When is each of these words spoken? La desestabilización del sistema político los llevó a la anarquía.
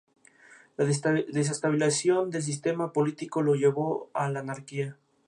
La 0.77 0.85
desestabilización 0.85 2.31
del 2.31 2.41
sistema 2.41 2.91
político 2.91 3.43
los 3.43 3.57
llevó 3.59 4.09
a 4.15 4.29
la 4.31 4.39
anarquía. 4.39 4.97